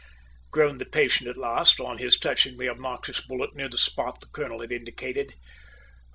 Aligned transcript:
groaned 0.49 0.81
his 0.81 0.89
patient 0.89 1.29
at 1.29 1.37
last, 1.37 1.79
on 1.79 1.99
his 1.99 2.17
touching 2.17 2.57
the 2.57 2.67
obnoxious 2.67 3.21
bullet 3.21 3.55
near 3.55 3.69
the 3.69 3.77
spot 3.77 4.19
the 4.19 4.25
colonel 4.29 4.61
had 4.61 4.71
indicated. 4.71 5.35